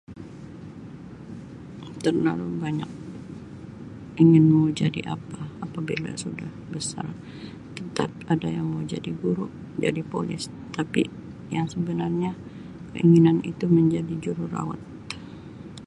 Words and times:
Terlalu 2.03 2.49
banyak 2.63 2.89
ingin 4.21 4.43
mau 4.53 4.65
jadi 4.79 4.97
apa 5.15 5.41
apabila 5.65 6.11
sudah 6.23 6.49
besar 6.73 7.09
ada 8.33 8.47
yang 8.57 8.65
mau 8.73 8.81
jadi 8.93 9.11
guru, 9.21 9.45
jadi 9.83 10.01
polis 10.13 10.43
tapi 10.77 11.01
yang 11.55 11.67
sebenarnya 11.73 12.31
keinginan 12.97 13.37
itu 13.51 13.63
ingin 13.69 13.77
menjadi 13.81 14.13
jururawat. 14.25 14.81